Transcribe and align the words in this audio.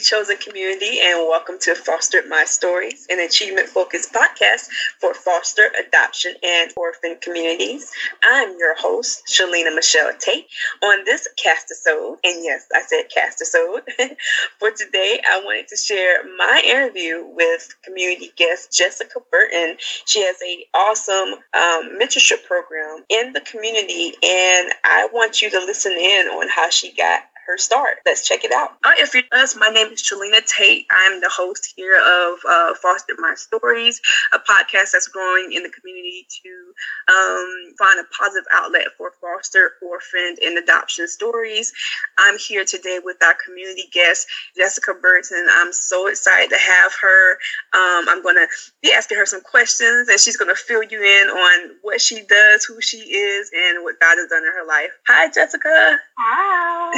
Chosen 0.00 0.38
community, 0.38 0.98
and 1.04 1.28
welcome 1.28 1.58
to 1.60 1.74
Fostered 1.74 2.26
My 2.26 2.44
Stories, 2.44 3.06
an 3.10 3.20
achievement 3.20 3.68
focused 3.68 4.12
podcast 4.12 4.68
for 4.98 5.12
foster, 5.12 5.64
adoption, 5.78 6.34
and 6.42 6.72
orphan 6.74 7.16
communities. 7.20 7.92
I'm 8.22 8.58
your 8.58 8.74
host, 8.76 9.22
Shelena 9.28 9.74
Michelle 9.74 10.12
Tate. 10.18 10.46
On 10.82 11.04
this 11.04 11.28
cast 11.36 11.70
castisode, 11.70 12.16
and 12.24 12.42
yes, 12.42 12.66
I 12.74 12.80
said 12.80 13.04
cast 13.14 13.42
castisode, 13.42 13.82
for 14.58 14.70
today, 14.70 15.20
I 15.28 15.42
wanted 15.44 15.68
to 15.68 15.76
share 15.76 16.24
my 16.36 16.62
interview 16.64 17.24
with 17.26 17.74
community 17.84 18.32
guest 18.36 18.72
Jessica 18.72 19.20
Burton. 19.30 19.76
She 20.06 20.22
has 20.22 20.36
an 20.40 20.62
awesome 20.74 21.34
um, 21.52 21.98
mentorship 22.00 22.44
program 22.46 23.04
in 23.10 23.34
the 23.34 23.42
community, 23.42 24.14
and 24.22 24.72
I 24.82 25.08
want 25.12 25.42
you 25.42 25.50
to 25.50 25.58
listen 25.58 25.92
in 25.92 26.26
on 26.28 26.48
how 26.48 26.70
she 26.70 26.92
got 26.92 27.22
her 27.50 27.58
start. 27.58 27.96
Let's 28.06 28.26
check 28.26 28.44
it 28.44 28.52
out. 28.52 28.70
Uh, 28.84 28.92
if 28.98 29.12
you're 29.12 29.24
us, 29.32 29.56
my 29.56 29.68
name 29.68 29.88
is 29.88 30.02
Shelena 30.02 30.40
Tate. 30.46 30.86
I'm 30.90 31.20
the 31.20 31.28
host 31.28 31.72
here 31.76 31.96
of 31.98 32.38
uh, 32.48 32.74
Foster 32.74 33.14
My 33.18 33.34
Stories, 33.34 34.00
a 34.32 34.38
podcast 34.38 34.92
that's 34.92 35.08
growing 35.08 35.52
in 35.52 35.64
the 35.64 35.70
community 35.70 36.26
to 36.42 37.12
um, 37.12 37.74
find 37.76 37.98
a 37.98 38.04
positive 38.16 38.46
outlet 38.52 38.86
for 38.96 39.12
foster, 39.20 39.72
orphaned, 39.82 40.38
and 40.42 40.58
adoption 40.58 41.08
stories. 41.08 41.72
I'm 42.18 42.38
here 42.38 42.64
today 42.64 43.00
with 43.02 43.16
our 43.22 43.34
community 43.44 43.88
guest, 43.92 44.28
Jessica 44.56 44.94
Burton. 44.94 45.48
I'm 45.52 45.72
so 45.72 46.06
excited 46.06 46.50
to 46.50 46.58
have 46.58 46.92
her. 47.02 47.32
Um, 47.74 48.08
I'm 48.08 48.22
going 48.22 48.36
to 48.36 48.46
be 48.82 48.92
asking 48.92 49.18
her 49.18 49.26
some 49.26 49.42
questions, 49.42 50.08
and 50.08 50.20
she's 50.20 50.36
going 50.36 50.54
to 50.54 50.60
fill 50.60 50.84
you 50.84 51.02
in 51.02 51.28
on 51.28 51.70
what 51.82 52.00
she 52.00 52.22
does, 52.22 52.64
who 52.64 52.80
she 52.80 52.98
is, 52.98 53.50
and 53.52 53.82
what 53.82 53.98
God 53.98 54.16
has 54.16 54.28
done 54.28 54.44
in 54.44 54.52
her 54.52 54.66
life. 54.66 54.90
Hi, 55.08 55.28
Jessica. 55.30 55.98
Hi. 56.16 56.92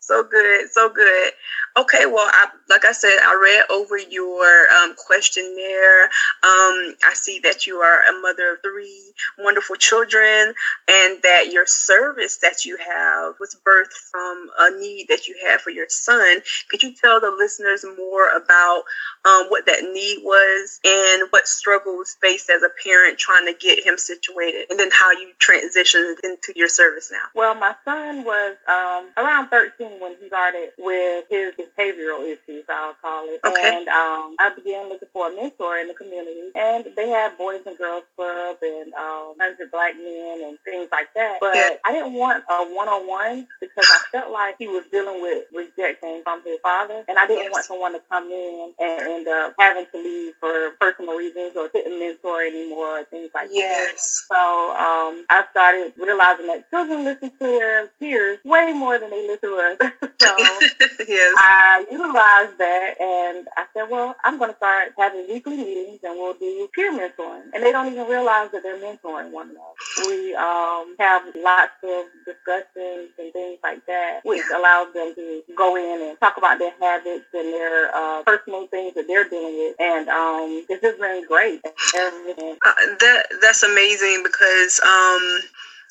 So 0.00 0.22
good, 0.24 0.70
so 0.70 0.88
good. 0.88 1.32
Okay, 1.76 2.06
well, 2.06 2.28
I, 2.30 2.48
like 2.68 2.84
I 2.84 2.92
said, 2.92 3.16
I 3.20 3.34
read 3.34 3.64
over 3.76 3.98
your 3.98 4.70
um, 4.70 4.94
questionnaire. 4.96 6.04
Um, 6.04 6.94
I 7.02 7.12
see 7.14 7.40
that 7.40 7.66
you 7.66 7.78
are 7.78 8.00
a 8.02 8.20
mother 8.20 8.54
of 8.54 8.62
three 8.62 9.12
wonderful 9.38 9.76
children, 9.76 10.54
and 10.88 11.22
that 11.22 11.48
your 11.50 11.66
service 11.66 12.38
that 12.42 12.64
you 12.64 12.76
have 12.76 13.34
was 13.40 13.56
birthed 13.66 13.92
from 14.10 14.50
a 14.60 14.78
need 14.78 15.06
that 15.08 15.26
you 15.26 15.34
had 15.48 15.60
for 15.60 15.70
your 15.70 15.88
son. 15.88 16.40
Could 16.70 16.82
you 16.82 16.94
tell 16.94 17.20
the 17.20 17.30
listeners 17.30 17.84
more 17.98 18.28
about 18.36 18.84
um, 19.24 19.46
what 19.48 19.66
that 19.66 19.82
need 19.82 20.18
was 20.22 20.78
and 20.84 21.28
what 21.30 21.48
struggles 21.48 22.16
faced 22.20 22.50
as 22.50 22.62
a 22.62 22.70
parent 22.86 23.18
trying 23.18 23.46
to 23.46 23.54
get 23.58 23.84
him 23.84 23.98
situated, 23.98 24.66
and 24.70 24.78
then 24.78 24.90
how 24.92 25.10
you 25.10 25.32
transitioned 25.42 26.16
into 26.22 26.52
your 26.54 26.68
service 26.68 27.10
now? 27.10 27.26
Well, 27.34 27.54
my 27.54 27.74
son 27.84 28.22
was 28.24 28.56
um, 28.68 29.08
around 29.16 29.48
13 29.54 30.00
when 30.00 30.16
he 30.20 30.26
started 30.26 30.70
with 30.78 31.24
his 31.30 31.54
behavioral 31.54 32.22
issues, 32.26 32.64
I'll 32.68 32.94
call 33.00 33.26
it. 33.28 33.40
Okay. 33.44 33.76
And 33.78 33.86
um, 33.88 34.34
I 34.40 34.50
began 34.54 34.88
looking 34.88 35.08
for 35.12 35.30
a 35.30 35.36
mentor 35.36 35.78
in 35.78 35.86
the 35.88 35.94
community. 35.94 36.50
And 36.56 36.86
they 36.96 37.08
had 37.08 37.38
Boys 37.38 37.60
and 37.66 37.78
Girls 37.78 38.02
Club 38.16 38.56
and 38.62 38.92
um, 38.94 39.34
100 39.38 39.70
Black 39.70 39.94
Men 39.96 40.42
and 40.44 40.58
things 40.64 40.88
like 40.90 41.14
that. 41.14 41.38
But 41.40 41.54
Yeah. 41.54 41.70
I 41.84 41.92
didn't 41.92 42.14
want 42.14 42.42
a 42.50 42.64
one-on-one 42.74 43.46
because 43.60 43.86
I 43.88 43.98
felt 44.10 44.32
like 44.32 44.56
he 44.58 44.66
was 44.66 44.84
dealing 44.90 45.22
with 45.22 45.44
rejection 45.54 46.22
from 46.24 46.42
his 46.44 46.58
father. 46.62 47.04
And 47.08 47.18
I 47.18 47.26
didn't 47.26 47.44
Yes. 47.44 47.52
want 47.52 47.64
someone 47.66 47.92
to 47.92 48.02
come 48.10 48.30
in 48.30 48.72
and 48.80 49.00
end 49.02 49.28
up 49.28 49.54
having 49.58 49.86
to 49.92 49.98
leave 49.98 50.34
for 50.40 50.70
personal 50.80 51.14
reasons 51.16 51.52
or 51.56 51.68
couldn't 51.68 51.98
mentor 51.98 52.42
anymore 52.42 53.00
or 53.00 53.04
things 53.04 53.30
like 53.34 53.48
that. 53.48 53.54
Yes. 53.54 54.24
So 54.28 54.36
um, 54.36 55.24
I 55.30 55.44
started 55.52 55.92
realizing 55.98 56.46
that 56.48 56.68
children 56.70 57.04
listen 57.04 57.30
to 57.30 57.38
their 57.38 57.86
peers 58.00 58.38
way 58.44 58.72
more 58.72 58.98
than 58.98 59.10
they 59.10 59.22
listen 59.26 59.33
to 59.38 59.56
us. 59.56 59.76
so 60.20 60.36
yes. 61.08 61.34
I 61.38 61.86
utilized 61.90 62.58
that 62.58 63.00
and 63.00 63.48
I 63.56 63.64
said, 63.74 63.90
well, 63.90 64.14
I'm 64.24 64.38
going 64.38 64.50
to 64.50 64.56
start 64.56 64.92
having 64.96 65.26
weekly 65.28 65.56
meetings 65.56 66.00
and 66.02 66.18
we'll 66.18 66.34
do 66.34 66.68
peer 66.74 66.92
mentoring. 66.92 67.50
And 67.54 67.62
they 67.62 67.72
don't 67.72 67.92
even 67.92 68.06
realize 68.06 68.50
that 68.52 68.62
they're 68.62 68.78
mentoring 68.78 69.30
one 69.30 69.50
another. 69.50 70.06
We 70.06 70.34
um, 70.34 70.96
have 70.98 71.22
lots 71.36 71.72
of 71.82 72.06
discussions 72.24 73.10
and 73.18 73.32
things 73.32 73.58
like 73.62 73.84
that, 73.86 74.20
which 74.24 74.42
allows 74.54 74.92
them 74.94 75.14
to 75.14 75.42
go 75.56 75.76
in 75.76 76.08
and 76.08 76.20
talk 76.20 76.36
about 76.36 76.58
their 76.58 76.72
habits 76.80 77.26
and 77.32 77.52
their 77.52 77.94
uh, 77.94 78.22
personal 78.22 78.66
things 78.68 78.94
that 78.94 79.06
they're 79.06 79.28
dealing 79.28 79.56
with. 79.58 79.76
And 79.78 80.08
um, 80.08 80.64
it's 80.68 80.82
just 80.82 81.00
been 81.00 81.26
great. 81.26 81.60
Everything. 81.94 82.56
Uh, 82.64 82.74
that 83.00 83.26
that's 83.40 83.62
amazing 83.62 84.22
because 84.22 84.80
um, 84.80 85.40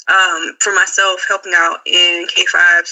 um, 0.08 0.56
for 0.60 0.74
myself, 0.74 1.25
helping 1.28 1.54
out 1.56 1.80
in 1.86 2.25
K 2.28 2.46
five 2.52 2.86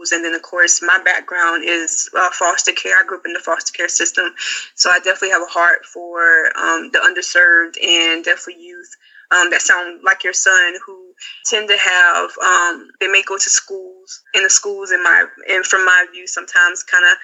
schools, 0.00 0.12
and 0.12 0.24
then 0.24 0.34
of 0.34 0.42
course 0.42 0.82
my 0.82 0.98
background 1.04 1.64
is 1.64 2.08
uh, 2.16 2.30
foster 2.30 2.72
care. 2.72 2.96
I 2.98 3.04
grew 3.06 3.18
up 3.18 3.26
in 3.26 3.32
the 3.32 3.40
foster 3.40 3.72
care 3.72 3.88
system, 3.88 4.34
so 4.74 4.90
I 4.90 4.98
definitely 4.98 5.30
have 5.30 5.42
a 5.42 5.46
heart 5.46 5.84
for 5.84 6.46
um, 6.56 6.90
the 6.92 6.98
underserved 6.98 7.82
and 7.82 8.24
definitely 8.24 8.62
youth 8.62 8.96
um, 9.30 9.50
that 9.50 9.62
sound 9.62 10.00
like 10.04 10.24
your 10.24 10.32
son 10.32 10.74
who 10.84 11.14
tend 11.46 11.68
to 11.68 11.76
have 11.76 12.30
um, 12.44 12.88
they 13.00 13.08
may 13.08 13.22
go 13.22 13.36
to 13.36 13.50
schools 13.50 14.22
and 14.34 14.44
the 14.44 14.50
schools 14.50 14.90
in 14.90 15.02
my 15.02 15.24
and 15.48 15.64
from 15.64 15.84
my 15.84 16.06
view 16.12 16.26
sometimes 16.26 16.82
kind 16.82 17.04
of 17.04 17.16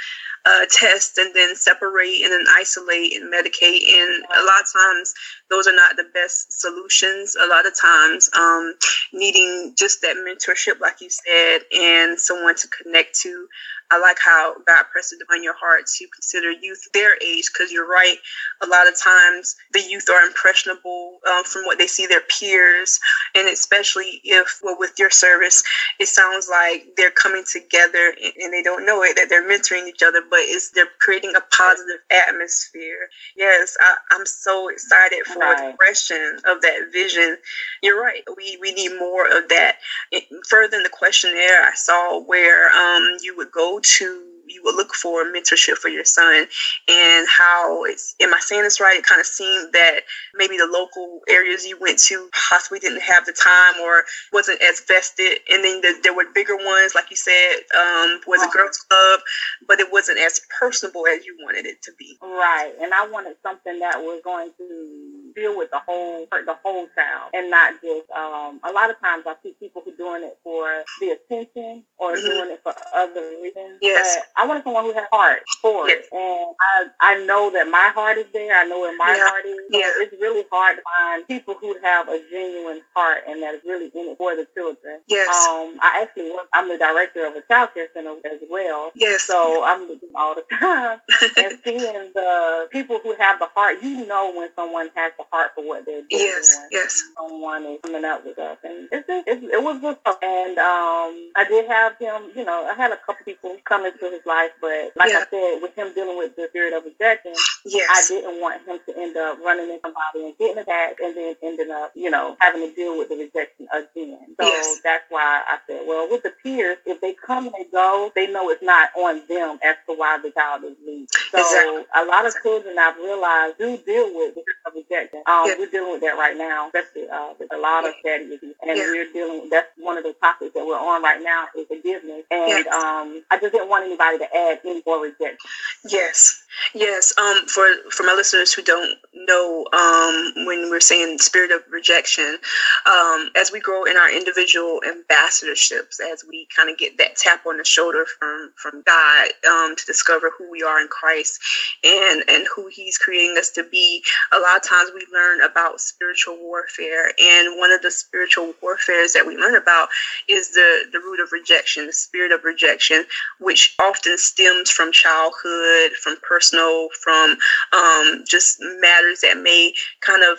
uh, 0.46 0.64
test 0.70 1.18
and 1.18 1.34
then 1.34 1.56
separate 1.56 2.22
and 2.22 2.30
then 2.30 2.44
isolate 2.56 3.16
and 3.16 3.32
medicate 3.32 3.82
and 3.88 4.24
a 4.24 4.44
lot 4.46 4.62
of 4.62 4.72
times 4.72 5.12
those 5.50 5.66
are 5.66 5.74
not 5.74 5.96
the 5.96 6.06
best 6.14 6.52
solutions 6.52 7.36
a 7.36 7.46
lot 7.48 7.66
of 7.66 7.78
times 7.78 8.30
um, 8.38 8.74
needing 9.12 9.74
just 9.76 10.00
that 10.02 10.16
mentorship 10.16 10.80
like 10.80 11.00
you 11.00 11.08
said 11.10 11.58
and 11.74 12.18
someone 12.18 12.54
to 12.54 12.68
connect 12.68 13.18
to 13.18 13.46
I 13.90 14.00
like 14.00 14.18
how 14.18 14.54
God 14.66 14.84
pressed 14.90 15.12
it 15.12 15.22
upon 15.22 15.44
your 15.44 15.54
heart 15.54 15.86
to 15.86 16.06
consider 16.12 16.50
youth 16.50 16.82
their 16.92 17.14
age 17.22 17.50
because 17.52 17.70
you're 17.70 17.88
right. 17.88 18.16
A 18.62 18.66
lot 18.66 18.88
of 18.88 18.94
times 19.00 19.54
the 19.72 19.80
youth 19.80 20.08
are 20.10 20.26
impressionable 20.26 21.20
um, 21.30 21.44
from 21.44 21.64
what 21.66 21.78
they 21.78 21.86
see 21.86 22.06
their 22.06 22.22
peers, 22.22 22.98
and 23.34 23.48
especially 23.48 24.20
if, 24.24 24.60
well, 24.62 24.76
with 24.78 24.94
your 24.98 25.10
service, 25.10 25.62
it 26.00 26.08
sounds 26.08 26.48
like 26.50 26.86
they're 26.96 27.12
coming 27.12 27.44
together 27.50 28.14
and, 28.22 28.32
and 28.40 28.52
they 28.52 28.62
don't 28.62 28.86
know 28.86 29.02
it 29.02 29.14
that 29.16 29.28
they're 29.28 29.48
mentoring 29.48 29.86
each 29.86 30.02
other, 30.02 30.22
but 30.28 30.40
it's 30.40 30.70
they're 30.72 30.88
creating 31.00 31.34
a 31.36 31.56
positive 31.56 32.00
atmosphere. 32.10 33.08
Yes, 33.36 33.76
I, 33.80 33.94
I'm 34.12 34.26
so 34.26 34.68
excited 34.68 35.26
for 35.36 35.40
Right. 35.40 35.68
expression 35.70 36.38
of 36.46 36.62
that 36.62 36.90
vision. 36.92 37.38
You're 37.82 38.00
right. 38.02 38.22
We 38.36 38.58
we 38.60 38.72
need 38.72 38.98
more 38.98 39.26
of 39.26 39.48
that. 39.48 39.76
It, 40.10 40.24
further 40.48 40.76
in 40.78 40.82
the 40.82 40.88
questionnaire, 40.88 41.62
I 41.64 41.74
saw 41.74 42.20
where 42.20 42.70
um, 42.70 43.16
you 43.22 43.36
would 43.36 43.50
go 43.52 43.80
to, 43.80 44.22
you 44.48 44.62
would 44.64 44.76
look 44.76 44.94
for 44.94 45.24
mentorship 45.24 45.76
for 45.76 45.88
your 45.88 46.04
son, 46.04 46.46
and 46.88 47.26
how 47.28 47.84
it's. 47.84 48.14
Am 48.20 48.34
I 48.34 48.38
saying 48.40 48.62
this 48.62 48.80
right? 48.80 48.98
It 48.98 49.04
kind 49.04 49.20
of 49.20 49.26
seemed 49.26 49.72
that 49.72 50.00
maybe 50.34 50.56
the 50.56 50.68
local 50.70 51.20
areas 51.28 51.66
you 51.66 51.78
went 51.80 51.98
to 52.00 52.28
possibly 52.48 52.78
didn't 52.78 53.02
have 53.02 53.26
the 53.26 53.32
time 53.32 53.80
or 53.82 54.04
wasn't 54.32 54.60
as 54.62 54.80
vested, 54.80 55.38
and 55.50 55.64
then 55.64 55.80
the, 55.80 56.00
there 56.02 56.14
were 56.14 56.26
bigger 56.34 56.56
ones, 56.56 56.94
like 56.94 57.10
you 57.10 57.16
said, 57.16 57.56
um, 57.76 58.20
was 58.26 58.42
a 58.42 58.50
girls 58.56 58.78
club, 58.78 59.20
but 59.66 59.80
it 59.80 59.88
wasn't 59.92 60.18
as 60.18 60.40
personable 60.58 61.06
as 61.06 61.24
you 61.24 61.36
wanted 61.42 61.66
it 61.66 61.82
to 61.82 61.92
be. 61.98 62.16
Right, 62.22 62.72
and 62.80 62.92
I 62.94 63.08
wanted 63.08 63.36
something 63.42 63.78
that 63.80 63.98
was 63.98 64.20
going 64.24 64.50
to 64.58 65.32
deal 65.34 65.56
with 65.56 65.70
the 65.70 65.78
whole 65.78 66.26
the 66.30 66.56
whole 66.62 66.86
town 66.96 67.30
and 67.34 67.50
not 67.50 67.74
just. 67.82 68.10
Um, 68.10 68.60
a 68.64 68.72
lot 68.72 68.90
of 68.90 68.98
times, 69.00 69.24
I 69.26 69.34
see 69.42 69.54
people 69.58 69.82
who 69.84 69.92
are 69.92 69.96
doing 69.96 70.22
it 70.24 70.38
for 70.42 70.75
the 71.00 71.10
attention 71.10 71.84
or 71.98 72.12
Mhm. 72.12 72.22
doing 72.22 72.50
it 72.52 72.60
for 72.62 72.74
other 72.94 73.30
reasons. 73.42 73.78
Yes. 73.82 74.16
But 74.16 74.26
I 74.42 74.46
wanted 74.46 74.64
someone 74.64 74.84
who 74.84 74.92
had 74.92 75.06
heart 75.12 75.42
for 75.60 75.88
Yes. 75.88 76.06
it, 76.06 76.12
and 76.12 76.54
I 76.60 76.86
I 77.00 77.18
know 77.24 77.50
that 77.50 77.68
my 77.68 77.88
heart 77.94 78.18
is 78.18 78.26
there. 78.32 78.54
I 78.56 78.64
know 78.64 78.80
where 78.80 78.96
my 78.96 79.14
Yeah. 79.16 79.28
heart 79.28 79.46
is. 79.46 79.56
So 79.72 79.78
Yeah. 79.78 79.92
it's 79.98 80.14
really 80.20 80.46
hard 80.50 80.76
to 80.78 80.82
find 80.98 81.26
people 81.28 81.54
who 81.54 81.74
have 81.82 82.08
a 82.08 82.18
genuine 82.30 82.82
heart 82.94 83.24
and 83.26 83.42
that 83.42 83.54
is 83.54 83.64
really 83.64 83.86
in 83.94 84.08
it 84.10 84.18
for 84.18 84.34
the 84.36 84.46
children. 84.54 85.00
Yes. 85.08 85.28
Um, 85.48 85.78
I 85.80 86.02
actually 86.02 86.30
work. 86.32 86.48
I'm 86.52 86.68
the 86.68 86.78
director 86.78 87.26
of 87.26 87.34
a 87.36 87.42
child 87.42 87.70
care 87.74 87.86
center 87.94 88.16
as 88.24 88.40
well. 88.50 88.90
Yes. 88.94 89.22
So 89.22 89.62
I'm 89.64 89.82
looking 89.88 90.08
all 90.16 90.34
the 90.34 90.44
time 90.56 91.00
and 91.36 91.58
seeing 91.64 92.10
the 92.14 92.68
people 92.72 92.98
who 93.02 93.14
have 93.14 93.38
the 93.38 93.46
heart. 93.54 93.76
You 93.82 94.04
know 94.06 94.32
when 94.36 94.48
someone 94.56 94.88
has 94.96 95.12
the 95.18 95.24
heart 95.30 95.52
for 95.54 95.64
what 95.66 95.86
they're 95.86 96.02
doing. 96.02 96.08
yes. 96.10 96.58
Yes. 96.72 97.02
Someone 97.16 97.64
is 97.66 97.78
coming 97.82 98.04
up 98.04 98.24
with 98.26 98.38
us, 98.38 98.58
and 98.64 98.88
it's 98.90 99.06
just, 99.06 99.28
it's, 99.28 99.42
it 99.44 99.62
was 99.62 99.80
just. 99.80 100.00
And 100.22 100.58
um, 100.58 101.30
I 101.36 101.44
did 101.48 101.66
have 101.68 101.96
him. 101.98 102.30
You 102.34 102.44
know, 102.44 102.66
I 102.70 102.74
had 102.74 102.90
a 102.92 102.96
couple 102.96 103.24
people 103.24 103.56
come 103.64 103.86
into 103.86 104.10
his 104.10 104.24
life, 104.26 104.50
but 104.60 104.92
like 104.96 105.10
Yeah. 105.10 105.24
I 105.26 105.30
said, 105.30 105.62
with 105.62 105.74
him 105.76 105.92
dealing 105.94 106.18
with 106.18 106.34
the 106.36 106.48
spirit 106.50 106.72
of 106.74 106.84
rejection, 106.84 107.32
yes. 107.64 107.88
I 107.90 108.02
didn't 108.08 108.40
want 108.40 108.66
him 108.66 108.78
to 108.88 108.98
end 108.98 109.16
up 109.16 109.38
running 109.44 109.70
into 109.70 109.80
somebody 109.84 110.26
and 110.26 110.38
getting 110.38 110.58
attacked 110.58 111.00
and 111.00 111.16
then 111.16 111.36
ending 111.42 111.70
up, 111.70 111.92
you 111.94 112.10
know, 112.10 112.36
having 112.40 112.68
to 112.68 112.74
deal 112.74 112.98
with 112.98 113.08
the 113.08 113.16
rejection 113.16 113.68
again. 113.72 114.18
So 114.40 114.46
Yes. 114.46 114.80
That's 114.96 115.10
why 115.10 115.42
I 115.46 115.58
said, 115.66 115.84
well, 115.86 116.08
with 116.10 116.22
the 116.22 116.32
peers, 116.42 116.78
if 116.86 117.00
they 117.00 117.12
come 117.12 117.46
and 117.46 117.54
they 117.58 117.68
go, 117.70 118.10
they 118.14 118.26
know 118.32 118.48
it's 118.48 118.62
not 118.62 118.88
on 118.96 119.20
them 119.28 119.58
as 119.62 119.76
to 119.86 119.94
why 119.94 120.18
the 120.22 120.30
child 120.30 120.64
is 120.64 120.76
leaving. 120.86 121.06
So 121.30 121.38
Exactly. 121.38 121.84
a 121.94 122.04
lot 122.06 122.24
of 122.24 122.32
children 122.42 122.78
I've 122.78 122.96
realized 122.96 123.58
do 123.58 123.76
deal 123.76 124.08
with 124.14 124.34
the 124.34 124.40
spirit 124.40 124.64
of 124.64 124.72
rejection. 124.74 125.20
Um, 125.26 125.44
yeah. 125.46 125.54
We're 125.58 125.68
dealing 125.68 125.92
with 125.92 126.00
that 126.00 126.16
right 126.16 126.36
now, 126.36 126.70
especially 126.72 127.08
uh, 127.10 127.34
with 127.38 127.52
a 127.52 127.58
lot 127.58 127.86
of 127.86 127.92
tragedy. 128.00 128.38
And 128.64 128.78
yeah. 128.78 128.88
we're 128.88 129.12
dealing, 129.12 129.50
that's 129.50 129.68
one 129.76 129.98
of 129.98 130.04
the 130.04 130.14
topics 130.14 130.54
that 130.54 130.64
we're 130.64 130.78
on 130.78 131.02
right 131.02 131.20
now 131.22 131.44
is 131.56 131.66
forgiveness. 131.68 132.24
And 132.30 132.48
yes. 132.48 132.66
um, 132.72 133.22
I 133.30 133.38
just 133.38 133.52
didn't 133.52 133.68
want 133.68 133.84
anybody 133.84 134.18
to 134.18 134.28
add 134.34 134.60
any 134.64 134.82
more 134.86 135.02
rejection. 135.02 135.36
Yes. 135.84 136.42
Yes. 136.74 137.12
Um, 137.18 137.44
for, 137.46 137.66
for 137.90 138.02
my 138.04 138.14
listeners 138.14 138.54
who 138.54 138.62
don't 138.62 138.96
know, 139.26 139.66
um, 139.72 140.46
when 140.46 140.70
we're 140.70 140.80
saying 140.80 141.18
spirit 141.18 141.50
of 141.50 141.62
rejection, 141.70 142.38
um, 142.86 143.30
as 143.36 143.50
we 143.52 143.60
grow 143.60 143.84
in 143.84 143.96
our 143.96 144.10
individual 144.10 144.80
ambassadorships, 144.86 146.00
as 146.12 146.24
we 146.28 146.46
kind 146.56 146.70
of 146.70 146.78
get 146.78 146.98
that 146.98 147.16
tap 147.16 147.46
on 147.46 147.58
the 147.58 147.64
shoulder 147.64 148.04
from, 148.18 148.52
from 148.56 148.82
God 148.86 149.28
um, 149.48 149.76
to 149.76 149.86
discover 149.86 150.30
who 150.36 150.50
we 150.50 150.62
are 150.62 150.80
in 150.80 150.88
Christ 150.88 151.40
and, 151.84 152.22
and 152.28 152.46
who 152.54 152.68
He's 152.68 152.98
creating 152.98 153.36
us 153.38 153.50
to 153.50 153.64
be, 153.64 154.02
a 154.32 154.38
lot 154.38 154.56
of 154.56 154.62
times 154.62 154.90
we 154.94 155.06
learn 155.12 155.42
about 155.42 155.80
spiritual 155.80 156.38
warfare. 156.40 157.12
And 157.20 157.58
one 157.58 157.72
of 157.72 157.82
the 157.82 157.90
spiritual 157.90 158.54
warfares 158.62 159.12
that 159.12 159.26
we 159.26 159.36
learn 159.36 159.56
about 159.56 159.88
is 160.28 160.50
the, 160.50 160.84
the 160.92 160.98
root 160.98 161.20
of 161.20 161.32
rejection, 161.32 161.86
the 161.86 161.92
spirit 161.92 162.32
of 162.32 162.44
rejection, 162.44 163.04
which 163.40 163.74
often 163.80 164.18
stems 164.18 164.70
from 164.70 164.92
childhood, 164.92 165.92
from 166.02 166.16
personal, 166.26 166.88
from 167.02 167.36
um, 167.72 168.24
just 168.26 168.58
matters 168.60 169.15
that 169.22 169.38
may 169.38 169.72
kind 170.00 170.22
of 170.22 170.38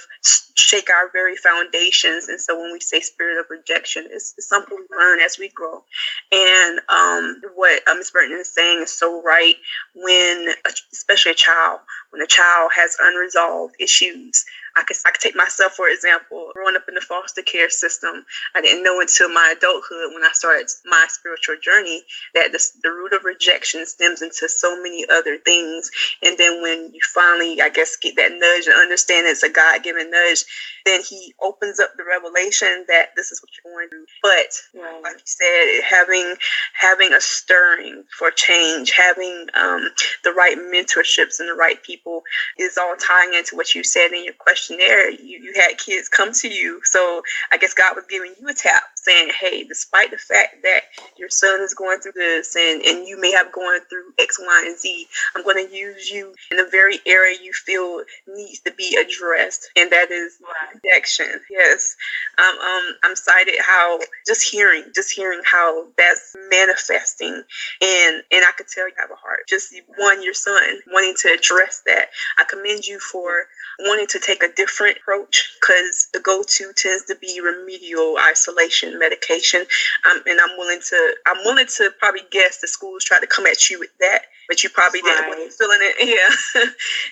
shake 0.56 0.90
our 0.90 1.10
very 1.12 1.36
foundations. 1.36 2.28
And 2.28 2.40
so 2.40 2.60
when 2.60 2.72
we 2.72 2.80
say 2.80 3.00
spirit 3.00 3.40
of 3.40 3.46
rejection, 3.50 4.08
it's, 4.12 4.34
it's 4.38 4.48
something 4.48 4.78
we 4.78 4.98
learn 4.98 5.20
as 5.20 5.38
we 5.38 5.50
grow. 5.50 5.84
And 6.32 6.80
um, 6.90 7.42
what 7.56 7.88
uh, 7.88 7.94
Ms. 7.96 8.12
Burton 8.12 8.38
is 8.40 8.54
saying 8.54 8.82
is 8.84 8.92
so 8.92 9.22
right 9.24 9.56
when, 9.96 10.50
especially 10.92 11.32
a 11.32 11.36
child, 11.36 11.80
when 12.10 12.22
a 12.22 12.28
child 12.28 12.72
has 12.76 12.98
unresolved 13.00 13.76
issues 13.80 14.46
I 14.78 14.84
could, 14.84 14.98
I 15.06 15.12
could 15.12 15.22
take 15.22 15.36
myself 15.36 15.74
for 15.74 15.90
example. 15.90 16.52
Growing 16.54 16.76
up 16.76 16.88
in 16.88 16.96
the 16.96 17.02
foster 17.02 17.42
care 17.42 17.70
system, 17.70 18.26
I 18.56 18.62
didn't 18.62 18.84
know 18.84 19.02
until 19.02 19.30
my 19.30 19.54
adulthood 19.56 20.14
when 20.14 20.24
I 20.24 20.32
started 20.34 20.68
my 20.86 21.06
spiritual 21.10 21.56
journey 21.62 22.04
that 22.34 22.52
the, 22.52 22.64
the 22.84 22.92
root 22.92 23.14
of 23.14 23.26
rejection 23.26 23.86
stems 23.86 24.22
into 24.22 24.48
so 24.50 24.82
many 24.82 25.06
other 25.10 25.38
things. 25.38 25.90
And 26.24 26.38
then 26.38 26.62
when 26.62 26.92
you 26.94 27.00
finally, 27.14 27.62
I 27.62 27.70
guess, 27.70 27.98
get 27.98 28.16
that 28.18 28.32
nudge 28.32 28.68
and 28.68 28.76
understand 28.76 29.28
it's 29.28 29.44
a 29.44 29.50
God 29.50 29.84
given 29.84 30.12
nudge, 30.12 30.46
then 30.86 31.02
He 31.02 31.34
opens 31.42 31.80
up 31.80 31.92
the 31.98 32.04
revelation 32.04 32.86
that 32.88 33.10
this 33.16 33.32
is 33.32 33.42
what 33.42 33.50
you're 33.54 33.74
going 33.74 33.90
through. 33.90 34.06
But 34.22 34.82
right. 34.82 35.04
like 35.04 35.16
you 35.16 35.26
said, 35.26 35.82
having 35.84 36.36
having 36.74 37.14
a 37.14 37.22
stirring 37.22 38.04
for 38.18 38.32
change, 38.32 38.92
having 38.92 39.48
um, 39.54 39.90
the 40.24 40.32
right 40.32 40.58
mentorships 40.58 41.40
and 41.40 41.50
the 41.50 41.54
right 41.54 41.82
people 41.84 42.24
is 42.58 42.78
all 42.78 42.96
tying 42.96 43.34
into 43.34 43.56
what 43.56 43.76
you 43.76 43.84
said 43.84 44.12
in 44.12 44.24
your 44.24 44.34
question 44.34 44.67
questionnaire, 44.68 45.10
you, 45.12 45.40
you 45.40 45.54
had 45.56 45.78
kids 45.78 46.10
come 46.10 46.32
to 46.34 46.50
you. 46.50 46.82
So 46.84 47.22
I 47.52 47.58
guess 47.58 47.74
God 47.74 47.96
was 47.96 48.06
giving 48.10 48.34
you 48.40 48.48
a 48.48 48.54
tap 48.54 48.84
saying, 49.08 49.30
hey, 49.40 49.64
despite 49.64 50.12
the 50.12 50.18
fact 50.18 50.58
that 50.64 50.82
your 51.18 51.30
son 51.30 51.62
is 51.62 51.74
going 51.74 52.00
through 52.00 52.14
this 52.14 52.56
and, 52.56 52.82
and 52.84 53.08
you 53.08 53.20
may 53.20 53.32
have 53.32 53.52
gone 53.52 53.80
through 53.90 54.12
X, 54.20 54.38
Y, 54.40 54.64
and 54.66 54.78
Z, 54.78 55.08
I'm 55.36 55.44
going 55.44 55.66
to 55.66 55.76
use 55.76 56.10
you 56.10 56.34
in 56.52 56.58
the 56.58 56.68
very 56.72 57.00
area 57.06 57.38
you 57.42 57.54
feel 57.54 58.04
needs 58.28 58.60
to 58.62 58.74
be 58.74 58.98
addressed. 58.98 59.70
And 59.76 59.92
that 59.92 60.12
is 60.12 60.38
rejection. 60.74 61.40
Yes. 61.50 61.96
Um, 62.38 62.60
um, 62.60 62.94
I'm 63.04 63.12
excited 63.12 63.56
how 63.62 64.00
just 64.26 64.50
hearing, 64.50 64.84
just 64.94 65.12
hearing 65.12 65.42
how 65.50 65.88
that's 65.98 66.36
manifesting. 66.50 67.44
And, 67.82 68.24
and 68.32 68.46
I 68.46 68.52
could 68.58 68.68
tell 68.68 68.88
you 68.88 68.94
have 68.98 69.12
a 69.12 69.16
heart. 69.16 69.42
Just 69.48 69.74
one, 69.98 70.24
your 70.24 70.34
son 70.34 70.62
wanting 70.92 71.16
to 71.22 71.34
address 71.34 71.82
that. 71.86 72.08
I 72.38 72.44
commend 72.44 72.86
you 72.86 73.00
for 73.00 73.48
wanting 73.80 74.08
to 74.08 74.20
take 74.20 74.44
a 74.44 74.52
different 74.54 74.98
approach 74.98 75.56
because 75.60 76.10
the 76.14 76.20
go-to 76.20 76.74
tends 76.76 77.06
to 77.06 77.16
be 77.16 77.40
remedial 77.42 78.18
isolation 78.28 78.97
medication 78.98 79.62
um, 80.10 80.22
and 80.26 80.40
i'm 80.42 80.58
willing 80.58 80.80
to 80.88 81.16
i'm 81.28 81.38
willing 81.46 81.68
to 81.68 81.92
probably 82.00 82.22
guess 82.32 82.60
the 82.60 82.68
schools 82.68 83.04
try 83.04 83.20
to 83.20 83.28
come 83.28 83.46
at 83.46 83.70
you 83.70 83.80
with 83.80 83.96
that 84.00 84.24
but 84.48 84.64
you 84.64 84.70
probably 84.70 85.02
right. 85.02 85.16
didn't 85.16 85.40
want 85.40 85.54
feeling 85.54 85.80
it. 85.82 85.96
Yeah. 86.08 86.64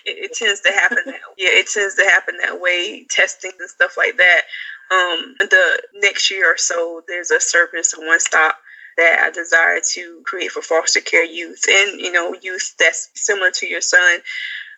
It, 0.06 0.30
it, 0.30 0.32
tends 0.32 0.60
to 0.62 0.70
happen 0.70 0.98
that 1.06 1.20
yeah 1.36 1.50
it 1.50 1.68
tends 1.68 1.94
to 1.96 2.04
happen 2.04 2.36
that 2.40 2.60
way 2.60 3.04
testing 3.10 3.52
and 3.58 3.68
stuff 3.68 3.96
like 3.96 4.16
that. 4.16 4.42
Um 4.90 5.36
the 5.38 5.82
next 5.94 6.30
year 6.30 6.52
or 6.52 6.56
so 6.56 7.02
there's 7.08 7.30
a 7.30 7.40
service 7.40 7.94
a 7.96 8.00
one 8.00 8.20
stop 8.20 8.58
that 8.96 9.20
I 9.20 9.30
desire 9.30 9.80
to 9.92 10.22
create 10.24 10.50
for 10.52 10.62
foster 10.62 11.00
care 11.00 11.24
youth 11.24 11.64
and 11.68 12.00
you 12.00 12.10
know 12.10 12.34
youth 12.40 12.74
that's 12.78 13.10
similar 13.14 13.50
to 13.52 13.66
your 13.66 13.82
son 13.82 14.20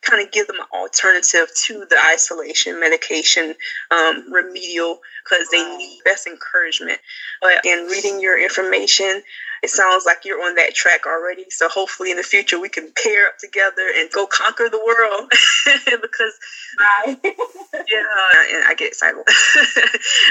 kind 0.03 0.25
of 0.25 0.33
give 0.33 0.47
them 0.47 0.56
an 0.61 0.67
alternative 0.73 1.49
to 1.67 1.87
the 1.89 1.97
isolation 2.12 2.81
medication 2.81 3.55
um, 3.91 4.33
remedial 4.33 5.00
because 5.25 5.49
they 5.50 5.77
need 5.77 6.00
best 6.05 6.27
encouragement. 6.27 6.99
But 7.41 7.65
in 7.65 7.87
reading 7.87 8.21
your 8.21 8.43
information, 8.43 9.23
it 9.63 9.71
sounds 9.71 10.05
like 10.07 10.25
you're 10.25 10.43
on 10.43 10.55
that 10.57 10.75
track 10.75 11.07
already. 11.07 11.47
So 11.51 11.69
hopefully 11.69 12.11
in 12.11 12.17
the 12.17 12.23
future 12.23 12.61
we 12.61 12.69
can 12.69 12.93
pair 13.03 13.29
up 13.29 13.39
together 13.39 13.89
and 13.97 14.11
go 14.11 14.27
conquer 14.27 14.69
the 14.69 14.83
world 14.85 15.31
because 16.01 16.35
yeah, 17.75 18.05
and 18.55 18.65
I 18.67 18.75
get 18.77 18.89
excited. 18.89 19.23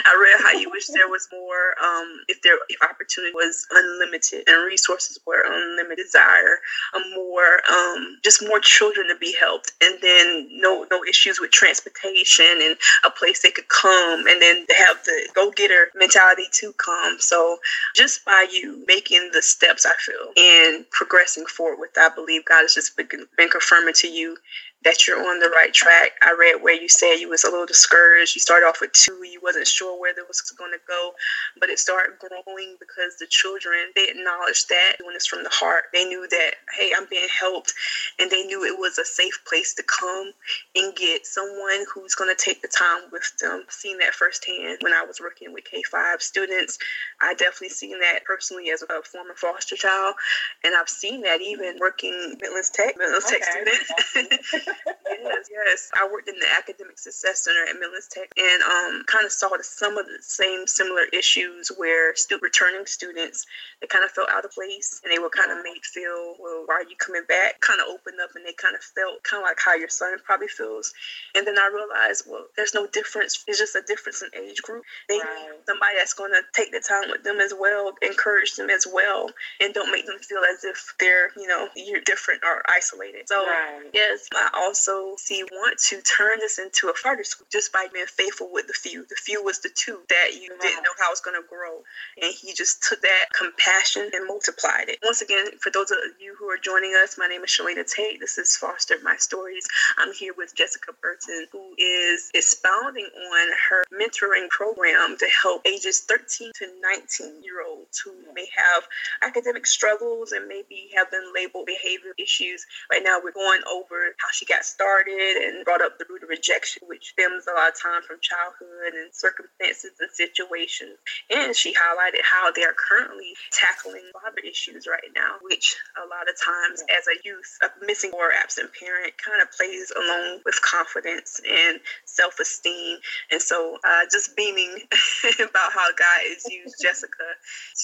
I 0.06 0.12
read 0.16 0.44
how 0.44 0.60
you 0.60 0.70
wish 0.70 0.88
there 0.88 1.10
was 1.10 1.28
more 1.32 1.76
um, 1.84 2.22
if 2.28 2.42
there 2.42 2.58
if 2.70 2.82
opportunity 2.82 3.34
was 3.34 3.68
unlimited 3.72 4.44
and 4.48 4.66
resources 4.66 5.20
were 5.26 5.44
unlimited 5.46 6.08
desire, 6.08 6.60
a 6.94 7.00
more 7.16 7.60
um, 7.70 8.18
just 8.24 8.42
more 8.48 8.60
children 8.60 9.08
to 9.08 9.16
be 9.20 9.36
helped 9.40 9.74
and 9.82 9.98
then 10.02 10.48
no 10.52 10.86
no 10.90 11.04
issues 11.04 11.40
with 11.40 11.52
transportation 11.52 12.46
and 12.62 12.78
a 13.06 13.12
place 13.12 13.42
they 13.42 13.52
could 13.52 13.68
come 13.68 14.26
and 14.28 14.42
then 14.42 14.66
have 14.78 15.04
the 15.06 15.30
go-getter 15.36 15.90
mentality 15.96 16.46
to 16.52 16.74
come. 16.74 17.18
So 17.20 17.58
just 17.96 18.24
by 18.26 18.48
you 18.52 18.84
making 18.88 19.17
taking 19.18 19.31
the 19.34 19.42
steps 19.42 19.86
I 19.86 19.94
feel 20.00 20.31
and 20.38 20.90
progressing 20.92 21.46
forward. 21.46 21.80
With 21.80 21.98
I 21.98 22.10
believe 22.14 22.46
God 22.46 22.62
has 22.62 22.74
just 22.74 22.98
been 22.98 23.50
confirming 23.50 23.94
to 23.96 24.08
you 24.08 24.38
that 24.84 25.08
you're 25.08 25.20
on 25.20 25.40
the 25.40 25.50
right 25.50 25.74
track. 25.74 26.12
I 26.22 26.36
read 26.38 26.62
where 26.62 26.80
you 26.80 26.88
said 26.88 27.16
you 27.16 27.30
was 27.30 27.44
a 27.44 27.50
little 27.50 27.66
discouraged. 27.66 28.36
You 28.36 28.42
started 28.42 28.68
off 28.68 28.80
with 28.80 28.92
two. 28.94 29.19
You 29.26 29.40
wasn't 29.42 29.68
sure 29.68 30.00
where 30.00 30.12
it 30.12 30.28
was 30.28 30.42
going 30.42 30.72
to 30.72 30.80
go, 30.88 31.12
but 31.60 31.69
it 31.69 31.80
started 31.80 32.19
growing 32.19 32.78
because 32.80 33.18
the 33.19 33.28
children 33.28 33.92
they 33.96 34.07
acknowledged 34.10 34.69
that 34.69 34.98
when 35.04 35.16
it's 35.16 35.26
from 35.26 35.44
the 35.44 35.50
heart. 35.50 35.86
They 35.94 36.06
knew 36.06 36.28
that 36.30 36.52
hey, 36.78 36.92
I'm 36.96 37.07
being 37.10 37.28
helped, 37.28 37.74
and 38.19 38.30
they 38.30 38.44
knew 38.44 38.64
it 38.64 38.78
was 38.78 38.98
a 38.98 39.06
safe 39.06 39.40
place 39.48 39.74
to 39.76 39.84
come 39.84 40.31
and 40.76 40.96
get 40.96 41.26
someone 41.26 41.86
who's 41.94 42.14
going 42.14 42.34
to 42.34 42.42
take 42.42 42.62
the 42.62 42.68
time 42.68 43.10
with 43.12 43.31
them. 43.42 43.64
I've 43.66 43.74
seen 43.74 43.98
that 44.00 44.14
firsthand 44.14 44.78
when 44.81 44.94
I 44.94 45.04
was 45.04 45.19
working 45.19 45.54
with 45.54 45.64
K5 45.66 46.22
students. 46.22 46.78
I 47.19 47.34
definitely 47.34 47.69
seen 47.69 48.00
that 48.00 48.24
personally 48.26 48.69
as 48.69 48.84
a 48.84 49.02
former 49.04 49.34
foster 49.36 49.76
child, 49.76 50.16
and 50.64 50.76
I've 50.76 50.90
seen 50.90 51.22
that 51.22 51.42
even 51.42 51.78
working 51.80 52.36
Midlands 52.40 52.69
Tech, 52.69 52.96
Midlands 52.98 53.26
okay. 53.26 53.40
Tech 53.40 53.84
student. 54.12 54.42
yes, 54.68 55.50
yes. 55.52 55.90
I 55.95 56.07
worked 56.12 56.30
in 56.30 56.36
the 56.40 56.50
Academic 56.57 57.00
Success 57.00 57.44
Center 57.44 57.64
at 57.69 57.80
Midlands 57.80 58.07
Tech 58.07 58.30
and 58.38 58.62
um, 58.64 59.04
kind 59.07 59.26
of 59.26 59.31
saw 59.31 59.50
the, 59.50 59.64
some 59.64 59.97
of 59.97 60.06
the 60.06 60.19
same 60.21 60.68
similar 60.68 61.06
issues 61.14 61.71
where 61.78 62.16
stu- 62.16 62.40
returning 62.42 62.86
students, 62.86 63.45
they 63.81 63.88
kind 63.88 64.06
of 64.06 64.12
felt 64.12 64.30
out 64.30 64.45
of 64.45 64.52
place 64.52 65.02
and 65.04 65.12
they 65.12 65.19
were 65.19 65.30
kind 65.30 65.52
of 65.52 65.64
made 65.64 65.83
feel, 65.83 66.36
well, 66.40 66.64
why 66.66 66.76
are 66.76 66.90
you 66.90 66.95
coming 66.97 67.24
back? 67.28 67.62
Kind 67.62 67.80
of 67.80 67.88
opened 67.88 68.19
up 68.21 68.31
and 68.36 68.45
they 68.45 68.54
kind 68.54 68.76
of 68.76 68.81
felt 68.81 69.24
kind 69.24 69.42
of 69.44 69.47
like 69.47 69.57
how 69.64 69.76
your 69.76 69.90
son 69.90 70.18
probably 70.26 70.47
feels. 70.47 70.94
And 71.36 71.45
then 71.45 71.57
I 71.57 71.69
realized, 71.74 72.26
well, 72.28 72.45
there's 72.56 72.74
no 72.74 72.88
difference. 72.88 73.44
It's 73.47 73.59
just 73.59 73.76
a 73.76 73.81
difference 73.81 74.21
in 74.21 74.30
age 74.38 74.62
group. 74.62 74.83
They 75.07 75.19
right. 75.19 75.52
need 75.52 75.66
somebody 75.66 75.95
that's 75.97 76.14
going 76.14 76.31
to 76.31 76.42
take 76.54 76.71
the 76.71 76.81
time 76.81 77.09
with 77.09 77.24
them 77.24 77.40
as 77.40 77.54
well, 77.57 77.94
encourage 78.02 78.56
them 78.56 78.69
as 78.69 78.88
well, 78.88 79.30
and 79.62 79.74
don't 79.74 79.92
make 79.92 80.06
them 80.06 80.19
feel 80.19 80.42
as 80.52 80.64
if 80.64 80.94
they're, 81.00 81.30
you 81.38 81.47
know, 81.47 81.68
you're 81.76 82.02
different 82.02 82.42
or 82.44 82.64
isolated. 82.69 83.28
So, 83.28 83.45
right. 83.45 83.90
yes, 83.94 84.28
I 84.33 84.50
also 84.57 85.16
see 85.18 85.44
want 85.44 85.78
to 85.90 86.02
turn 86.02 86.40
this 86.40 86.59
into 86.59 86.90
a 86.90 86.94
fighter 86.94 87.23
school 87.23 87.47
just 87.52 87.71
by 87.71 87.87
being 87.94 88.06
faithful 88.06 88.49
with 88.52 88.68
the 88.68 88.73
few. 88.73 89.06
The 89.07 89.16
few 89.16 89.44
was 89.44 89.59
the 89.59 89.69
two 89.73 89.99
that 90.09 90.33
you 90.33 90.49
didn't 90.61 90.83
know 90.83 90.95
how 90.99 91.11
it's 91.11 91.21
going 91.21 91.40
to 91.40 91.47
grow. 91.47 91.83
And 92.21 92.33
he 92.33 92.54
just 92.54 92.83
took 92.83 93.02
that 93.02 93.26
compassion 93.33 94.09
and 94.14 94.28
multiplied 94.28 94.90
it. 94.90 94.99
Once 95.04 95.21
again, 95.21 95.45
for 95.61 95.71
those 95.71 95.92
of 95.92 95.97
you 96.19 96.35
who 96.37 96.49
are 96.49 96.57
joining 96.57 96.94
us, 97.02 97.18
my 97.18 97.28
name 97.28 97.44
is 97.44 97.49
Shelena 97.49 97.85
Tate. 97.85 98.19
This 98.19 98.37
is 98.37 98.56
Foster 98.57 98.95
My 99.04 99.16
Stories. 99.18 99.68
I'm 99.97 100.14
here 100.14 100.33
with 100.37 100.56
Jessica 100.56 100.94
Burton, 101.02 101.47
who 101.52 101.73
is 101.78 102.31
expounding 102.33 103.06
on 103.06 103.47
her 103.69 103.83
mentoring 103.94 104.49
program 104.49 105.18
to 105.19 105.28
help 105.42 105.61
ages 105.66 106.02
13 106.02 106.52
to 106.56 106.66
19 106.81 107.44
year 107.44 107.64
olds 107.68 107.99
who 107.99 108.14
may 108.33 108.47
have 108.56 108.83
academic 109.21 109.66
struggles 109.66 110.31
and 110.31 110.47
maybe 110.47 110.90
have 110.95 111.11
been 111.11 111.31
labeled 111.35 111.66
behavior 111.66 112.14
issues. 112.18 112.66
Right 112.92 113.04
now, 113.04 113.19
we're 113.23 113.31
going 113.31 113.61
over 113.69 114.16
how 114.18 114.30
she 114.31 114.45
got 114.47 114.63
started 114.63 115.44
and 115.44 115.66
brought 115.66 115.81
up 115.81 115.97
the 115.99 116.06
root 116.09 116.23
of 116.23 116.30
rejection, 116.30 116.83
which 116.87 117.11
stems 117.11 117.45
a 117.47 117.54
lot 117.54 117.69
of 117.69 117.75
time 117.80 118.01
from 118.07 118.18
childhood 118.21 118.95
and 118.95 119.11
circumstances 119.11 119.92
and 119.99 120.09
situations. 120.11 120.95
And 121.30 121.56
she 121.56 121.73
highlighted 121.73 122.23
how 122.23 122.51
they 122.51 122.63
are 122.63 122.75
currently 122.75 123.33
tackling 123.51 124.07
father 124.13 124.39
issues 124.47 124.87
right 124.87 125.11
now, 125.13 125.35
which 125.42 125.75
a 125.99 126.07
lot 126.07 126.30
of 126.30 126.35
times 126.39 126.83
as 126.87 127.06
a 127.11 127.19
youth, 127.23 127.57
a 127.63 127.69
missing 127.85 128.11
or 128.13 128.31
absent 128.31 128.71
parent 128.80 129.13
kind 129.19 129.42
of 129.42 129.51
plays 129.51 129.92
along 129.92 130.39
with 130.45 130.56
confidence 130.61 131.42
and 131.44 131.80
self 132.06 132.39
esteem. 132.39 132.97
And 133.31 133.42
so 133.42 133.77
uh, 133.83 134.07
just 134.11 134.35
beaming 134.35 134.87
about 135.39 135.73
how 135.75 135.92
God 135.92 136.21
has 136.31 136.45
used 136.47 136.75
Jessica 136.81 137.27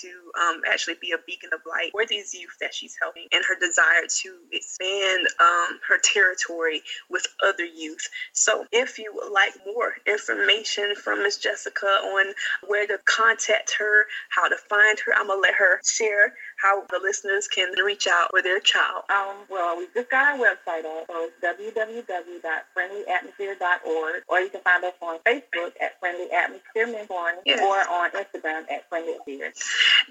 to 0.02 0.10
um, 0.40 0.62
actually 0.72 0.96
be 1.02 1.12
a 1.12 1.20
beacon 1.28 1.52
of 1.54 1.60
light 1.68 1.92
for 1.92 2.06
these 2.08 2.34
youth 2.34 2.56
that 2.62 2.74
she's 2.74 2.96
helping 3.02 3.28
and 3.34 3.44
her 3.46 3.60
desire 3.60 4.08
to 4.08 4.30
expand 4.52 5.28
um, 5.40 5.80
her 5.88 6.00
territory 6.02 6.53
with 7.10 7.26
other 7.44 7.66
youth. 7.66 8.08
So 8.34 8.66
if 8.72 9.00
you 9.00 9.12
would 9.16 9.32
like 9.32 9.54
more 9.66 9.94
information 10.08 10.96
from 10.96 11.24
Miss 11.24 11.38
Jessica 11.38 11.86
on 11.86 12.34
where 12.68 12.88
to 12.88 13.00
contact 13.06 13.76
her, 13.80 14.06
how 14.30 14.48
to 14.48 14.58
find 14.70 15.00
her, 15.06 15.14
I'm 15.16 15.28
to 15.40 15.42
let 15.42 15.56
her 15.56 15.80
share 15.86 16.34
how 16.64 16.82
the 16.90 17.00
listeners 17.04 17.48
can 17.48 17.72
reach 17.84 18.08
out 18.08 18.32
with 18.32 18.46
their 18.46 18.62
child. 18.62 19.04
Um, 19.12 19.36
well, 19.50 19.78
we 19.78 19.88
just 19.94 20.10
got 20.10 20.34
our 20.34 20.40
website 20.40 20.86
up, 20.86 21.08
so 21.12 21.28
it's 21.28 21.36
www.friendlyatmosphere.org, 21.44 24.24
or 24.30 24.40
you 24.40 24.50
can 24.50 24.62
find 24.62 24.86
us 24.86 24.94
on 25.02 25.20
Facebook 25.28 25.74
at 25.82 26.00
Friendly 26.00 26.32
Atmosphere 26.32 26.88
Mentoring, 26.88 27.36
yes. 27.46 27.60
or 27.60 27.80
on 27.94 28.12
Instagram 28.12 28.72
at 28.72 28.88
Friendly 28.88 29.12
Atmosphere. 29.12 29.52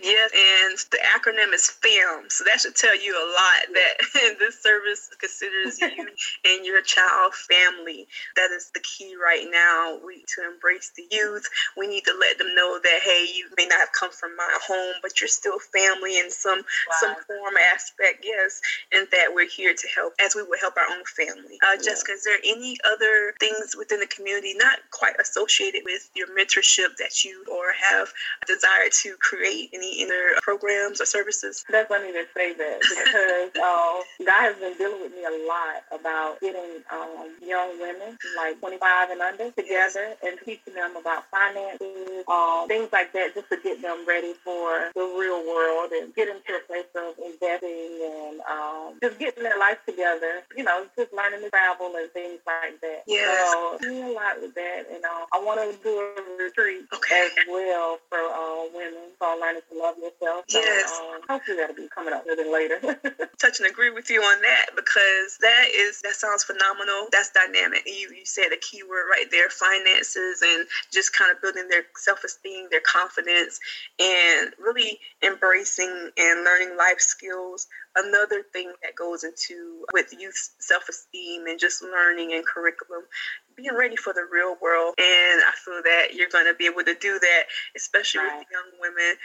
Yes, 0.02 0.30
and 0.36 0.78
the 0.90 0.98
acronym 1.08 1.54
is 1.54 1.70
FAM, 1.70 2.28
so 2.28 2.44
that 2.44 2.60
should 2.60 2.76
tell 2.76 3.00
you 3.00 3.16
a 3.16 3.32
lot 3.32 3.72
that 3.72 3.94
this 4.38 4.60
service 4.62 5.08
considers 5.18 5.80
you 5.96 6.06
and 6.44 6.66
your 6.66 6.82
child 6.82 7.34
family. 7.34 8.06
That 8.36 8.50
is 8.50 8.70
the 8.74 8.80
key 8.80 9.16
right 9.16 9.48
now. 9.50 10.00
We 10.04 10.22
to 10.36 10.44
embrace 10.52 10.92
the 10.96 11.06
youth. 11.10 11.48
We 11.78 11.86
need 11.86 12.04
to 12.04 12.12
let 12.20 12.36
them 12.36 12.54
know 12.54 12.78
that 12.82 13.00
hey, 13.02 13.24
you 13.34 13.48
may 13.56 13.64
not 13.66 13.80
have 13.80 13.92
come 13.98 14.12
from 14.12 14.36
my 14.36 14.58
home, 14.68 14.96
but 15.00 15.18
you're 15.20 15.28
still 15.28 15.58
family 15.58 16.18
in 16.18 16.30
some 16.42 16.58
wow. 16.58 17.00
some 17.00 17.14
form 17.26 17.54
aspect. 17.72 18.24
Yes, 18.24 18.60
and 18.92 19.06
that 19.12 19.30
we're 19.34 19.48
here 19.48 19.74
to 19.74 19.88
help 19.94 20.14
as 20.20 20.34
we 20.34 20.42
would 20.42 20.60
help 20.60 20.76
our 20.76 20.90
own 20.90 21.04
family. 21.04 21.58
Uh, 21.62 21.76
yeah. 21.76 21.82
Jessica, 21.82 22.12
is 22.12 22.24
there 22.24 22.38
any 22.44 22.76
other 22.84 23.34
things 23.38 23.74
within 23.76 24.00
the 24.00 24.06
community 24.06 24.54
not 24.54 24.78
quite 24.90 25.14
associated 25.20 25.82
with 25.84 26.10
your 26.14 26.28
mentorship 26.28 26.96
that 26.98 27.24
you 27.24 27.44
or 27.50 27.72
have 27.72 28.08
a 28.42 28.46
desire 28.46 28.88
to 28.90 29.16
create 29.20 29.70
any 29.72 30.04
other 30.04 30.36
programs 30.42 31.00
or 31.00 31.06
services? 31.06 31.64
That's 31.70 31.88
funny 31.88 32.12
to 32.12 32.24
say 32.34 32.54
that 32.54 32.80
because 33.52 33.62
uh, 33.62 34.24
God 34.24 34.42
has 34.42 34.56
been 34.56 34.76
dealing 34.78 35.00
with 35.00 35.12
me 35.12 35.24
a 35.24 35.46
lot 35.46 35.84
about 35.92 36.40
getting 36.40 36.82
um, 36.90 37.30
young 37.44 37.78
women, 37.80 38.18
like 38.36 38.58
25 38.60 39.10
and 39.10 39.20
under, 39.20 39.50
together 39.50 40.14
and 40.24 40.38
teaching 40.44 40.74
them 40.74 40.96
about 40.96 41.24
finances, 41.30 42.24
um, 42.28 42.68
things 42.68 42.88
like 42.92 43.12
that, 43.12 43.34
just 43.34 43.48
to 43.50 43.58
get 43.62 43.82
them 43.82 44.04
ready 44.06 44.34
for 44.44 44.90
the 44.94 45.14
real 45.18 45.44
world 45.46 45.90
and 45.92 46.14
get 46.14 46.28
them 46.32 46.42
to 46.46 46.52
a 46.56 46.62
place 46.66 46.90
of 46.96 47.14
investing 47.20 48.00
and 48.00 48.40
um, 48.48 48.98
just 49.02 49.18
getting 49.18 49.42
their 49.42 49.58
life 49.58 49.78
together. 49.86 50.42
You 50.56 50.64
know, 50.64 50.86
just 50.96 51.12
learning 51.12 51.42
to 51.42 51.50
travel 51.50 51.92
and 51.96 52.10
things 52.12 52.40
like 52.46 52.80
that. 52.80 53.04
Yeah. 53.06 53.36
So 53.52 53.78
doing 53.80 54.04
a 54.04 54.12
lot 54.12 54.40
with 54.40 54.54
that, 54.54 54.86
and 54.92 55.04
uh, 55.04 55.26
I 55.32 55.42
want 55.42 55.60
to 55.60 55.76
do 55.82 55.92
a 55.92 56.42
retreat 56.42 56.86
okay. 56.94 57.28
as 57.28 57.44
well 57.48 57.98
for 58.08 58.18
uh, 58.18 58.64
women 58.74 59.12
called 59.18 59.40
Learning 59.40 59.62
to 59.70 59.78
Love 59.78 59.96
Yourself. 59.98 60.44
So, 60.48 60.58
yes. 60.58 61.00
Um, 61.00 61.20
hopefully 61.28 61.56
that'll 61.56 61.76
be 61.76 61.88
coming 61.94 62.14
up 62.14 62.24
sooner 62.24 62.36
than 62.36 62.52
later. 62.52 62.78
Touch 63.38 63.60
and 63.60 63.68
agree 63.68 63.90
with 63.90 64.10
you 64.10 64.22
on 64.22 64.40
that 64.42 64.66
because 64.74 65.38
that 65.40 65.66
is 65.74 66.00
that 66.02 66.14
sounds 66.14 66.44
phenomenal. 66.44 67.08
That's 67.12 67.30
dynamic. 67.30 67.82
You 67.86 68.10
you 68.14 68.24
said 68.24 68.52
a 68.52 68.58
key 68.58 68.82
word 68.82 69.06
right 69.10 69.26
there: 69.30 69.50
finances 69.50 70.42
and 70.42 70.66
just 70.92 71.12
kind 71.12 71.30
of 71.34 71.40
building 71.42 71.68
their 71.68 71.84
self 71.96 72.24
esteem, 72.24 72.68
their 72.70 72.80
confidence, 72.80 73.60
and 73.98 74.52
really 74.58 74.98
embracing 75.22 76.10
and 76.16 76.44
learning 76.44 76.76
life 76.76 77.00
skills. 77.00 77.66
Another 77.96 78.42
thing 78.52 78.72
that 78.82 78.94
goes 78.96 79.24
into 79.24 79.84
with 79.92 80.14
youth 80.18 80.50
self 80.58 80.88
esteem 80.88 81.46
and 81.46 81.58
just 81.58 81.82
learning 81.82 82.32
and 82.32 82.44
curriculum 82.46 83.02
being 83.56 83.74
ready 83.76 83.96
for 83.96 84.12
the 84.12 84.26
real 84.32 84.56
world. 84.62 84.94
And 84.98 85.42
I 85.42 85.52
feel 85.64 85.82
that 85.84 86.14
you're 86.14 86.28
going 86.28 86.46
to 86.46 86.54
be 86.54 86.66
able 86.66 86.84
to 86.84 86.94
do 86.94 87.18
that, 87.18 87.42
especially 87.76 88.24
right. 88.24 88.38
with 88.38 88.48
young 88.50 88.80
women. 88.80 89.16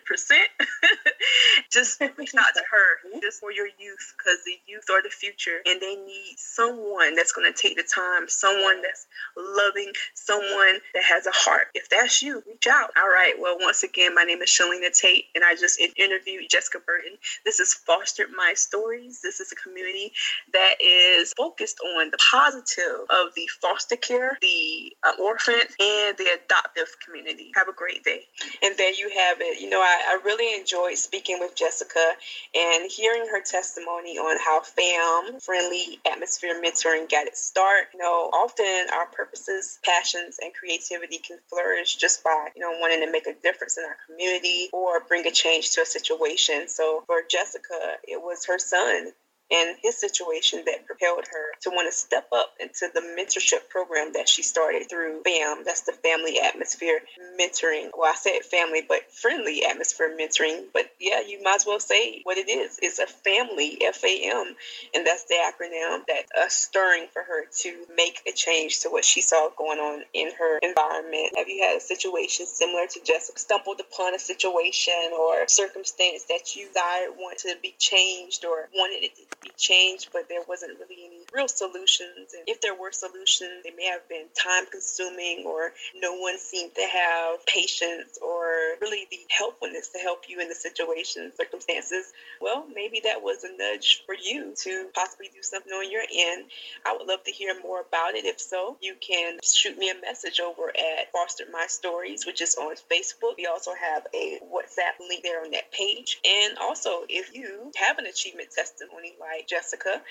just 1.71 2.01
reach 2.17 2.35
out 2.35 2.55
to 2.55 2.63
her 2.71 3.21
just 3.21 3.41
for 3.41 3.53
your 3.53 3.67
youth 3.67 4.15
because 4.17 4.39
the 4.45 4.57
youth 4.67 4.85
are 4.91 5.03
the 5.03 5.11
future 5.11 5.59
and 5.67 5.81
they 5.81 5.97
need 5.97 6.35
someone 6.37 7.15
that's 7.15 7.33
going 7.33 7.51
to 7.51 7.57
take 7.57 7.77
the 7.77 7.83
time, 7.83 8.29
someone 8.29 8.83
that's 8.83 9.07
loving, 9.37 9.93
someone 10.15 10.79
that 10.95 11.05
has 11.05 11.27
a 11.27 11.33
heart. 11.33 11.69
If 11.75 11.89
that's 11.89 12.23
you, 12.23 12.43
reach 12.47 12.67
out. 12.67 12.91
All 12.97 13.09
right. 13.09 13.35
Well, 13.39 13.57
once 13.61 13.83
again, 13.83 14.15
my 14.15 14.25
name 14.25 14.43
is 14.43 14.51
Shelena 14.51 14.93
Tate 14.93 15.27
and 15.35 15.45
I 15.45 15.55
just 15.55 15.81
interviewed 15.97 16.45
Jessica 16.51 16.79
Burton. 16.85 17.17
This 17.45 17.61
is 17.61 17.75
Fostered 17.75 18.29
My 18.37 18.53
Stories. 18.55 19.21
This 19.23 19.41
is 19.41 19.53
a 19.53 19.57
community 19.57 20.13
that 20.53 20.75
is 20.81 21.33
focused 21.37 21.79
on 21.81 22.11
the 22.11 22.19
positive 22.19 23.01
of 23.11 23.35
the 23.35 23.49
foster 23.61 23.97
care, 23.97 24.39
the 24.41 24.93
uh, 25.03 25.13
orphan, 25.23 25.55
and 25.55 26.17
the 26.17 26.39
adoptive 26.45 26.84
community. 27.05 27.53
Have 27.57 27.69
a 27.69 27.73
great 27.73 28.05
day. 28.05 28.23
And 28.63 28.77
there 28.77 28.93
you 28.93 29.11
have 29.11 29.41
it. 29.41 29.61
You 29.61 29.71
know, 29.71 29.81
I, 29.81 30.19
I 30.19 30.25
really 30.25 30.59
enjoyed 30.59 30.97
speaking 30.97 31.39
with 31.41 31.55
Jessica 31.55 32.13
and 32.55 32.91
hearing 32.91 33.27
her 33.31 33.43
testimony 33.43 34.19
on 34.19 34.39
how 34.39 34.61
FAM, 34.63 35.41
Friendly 35.41 36.01
Atmosphere 36.11 36.61
Mentoring, 36.63 37.11
got 37.11 37.27
its 37.27 37.45
start. 37.45 37.89
You 37.93 38.01
know, 38.01 38.31
often 38.33 38.87
our 38.93 39.07
purposes, 39.07 39.79
passions, 39.85 40.39
and 40.43 40.53
creativity 40.55 41.19
can 41.19 41.39
flourish 41.49 41.97
just 41.97 42.23
by, 42.25 42.49
you 42.55 42.63
know, 42.63 42.79
wanting 42.81 43.01
to 43.01 43.11
make 43.11 43.27
a 43.27 43.35
difference 43.35 43.79
in 43.79 43.85
our 43.85 43.97
community 44.07 44.69
or 44.73 45.01
bring 45.01 45.27
a 45.27 45.31
change 45.31 45.71
to 45.73 45.83
a 45.83 45.87
situation. 45.87 46.69
So 46.69 47.05
for 47.07 47.23
Jessica, 47.29 47.97
it 48.07 48.21
was 48.21 48.47
her 48.47 48.59
son 48.59 49.13
and 49.55 49.77
his 49.83 49.97
situation 50.01 50.65
that 50.67 50.87
propelled 50.87 51.25
her 51.31 51.47
to 51.63 51.71
want 51.71 51.87
to 51.91 51.97
step 51.97 52.27
up 52.33 52.55
into 52.59 52.89
the 52.93 53.01
mentorship 53.01 53.69
program 53.69 54.13
that 54.15 54.29
she 54.29 54.43
started 54.43 54.89
through 54.91 55.23
FAM. 55.23 55.63
That's 55.65 55.83
the 55.83 55.93
Family 55.93 56.41
Atmosphere 56.43 57.01
Mentoring. 57.41 57.91
Well, 57.97 58.11
I 58.11 58.17
said 58.17 58.41
family, 58.43 58.83
but 58.89 59.11
friendly 59.13 59.65
atmosphere 59.65 60.17
mentoring. 60.21 60.65
But 60.73 60.93
yeah, 61.01 61.21
you 61.27 61.43
might 61.43 61.57
as 61.57 61.67
well 61.67 61.81
say 61.81 62.21
what 62.25 62.39
it 62.39 62.49
is. 62.51 62.79
It's 62.83 62.99
a 62.99 63.07
family, 63.07 63.79
F 63.81 64.03
A 64.05 64.31
M. 64.31 64.55
And 64.95 65.07
that's 65.07 65.25
the 65.25 65.37
acronym 65.49 66.03
that's 66.09 66.31
uh, 66.37 66.49
stirring 66.49 67.07
for 67.13 67.23
her 67.23 67.45
to 67.63 67.87
make 67.97 68.21
a 68.27 68.33
change 68.33 68.81
to 68.81 68.89
what 68.89 69.05
she 69.05 69.21
saw 69.21 69.51
going 69.57 69.79
on 69.79 70.03
in 70.13 70.31
her 70.39 70.59
environment. 70.59 71.33
Have 71.37 71.49
you 71.49 71.63
had 71.63 71.77
a 71.77 71.81
situation 71.81 72.47
similar 72.47 72.87
to 72.89 73.01
Jessica? 73.05 73.39
Stumbled 73.39 73.81
upon 73.81 74.15
a 74.15 74.19
situation 74.19 75.13
or 75.19 75.47
circumstance 75.49 76.25
that 76.25 76.57
you 76.57 76.67
desired 76.67 77.11
want 77.19 77.39
to 77.39 77.55
be 77.63 77.75
changed 77.79 78.45
or 78.45 78.69
wanted 78.75 79.05
it 79.05 79.13
be 79.45 79.51
changed, 79.57 80.09
but 80.13 80.29
there 80.29 80.43
wasn't 80.49 80.79
really 80.81 81.05
any 81.07 81.21
real 81.33 81.49
solutions. 81.49 82.35
And 82.35 82.43
if 82.47 82.61
there 82.61 82.75
were 82.75 82.93
solutions, 82.93 83.63
they 83.63 83.71
may 83.77 83.87
have 83.87 84.09
been 84.09 84.27
time 84.35 84.67
consuming 84.71 85.45
or 85.47 85.73
no 85.95 86.15
one 86.15 86.39
seemed 86.39 86.75
to 86.75 86.83
have 86.83 87.45
patience 87.47 88.19
or 88.23 88.77
really 88.81 89.07
the 89.11 89.21
helpfulness 89.29 89.89
to 89.91 89.99
help 89.99 90.25
you 90.29 90.41
in 90.41 90.49
the 90.49 90.55
situation, 90.55 91.33
circumstances. 91.37 92.13
Well, 92.41 92.67
maybe 92.75 93.01
that 93.05 93.23
was 93.23 93.45
a 93.45 93.57
nudge 93.57 94.03
for 94.07 94.15
you 94.15 94.55
to 94.63 94.89
possibly 94.95 95.31
do 95.35 95.43
something 95.43 95.73
on 95.73 95.91
your 95.91 96.03
end. 96.13 96.47
I 96.87 96.97
would 96.97 97.07
love 97.07 97.23
to 97.25 97.31
hear 97.31 97.55
more 97.63 97.81
about 97.81 98.15
it. 98.15 98.25
If 98.25 98.41
so, 98.41 98.77
you 98.81 98.95
can 99.01 99.39
shoot 99.43 99.77
me 99.79 99.91
a 99.91 100.01
message 100.01 100.41
over 100.41 100.69
at 100.69 101.13
Foster 101.13 101.45
My 101.53 101.67
Stories, 101.69 102.27
which 102.27 102.41
is 102.41 102.55
on 102.57 102.75
Facebook. 102.91 103.37
We 103.37 103.47
also 103.47 103.73
have 103.75 104.07
a 104.15 104.39
WhatsApp 104.45 104.99
link 105.01 105.23
there 105.23 105.45
on 105.45 105.51
that 105.53 105.71
page. 105.73 106.21
And 106.25 106.59
also, 106.59 107.05
if 107.09 107.35
you 107.35 107.73
have 107.77 107.99
an 107.99 108.07
achievement 108.07 108.51
testimony 108.55 109.15
like 109.33 109.47
Jessica, 109.47 110.03